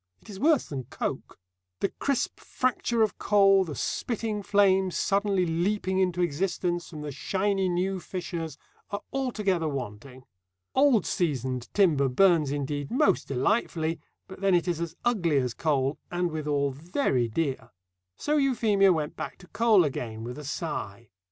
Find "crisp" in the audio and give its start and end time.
1.99-2.39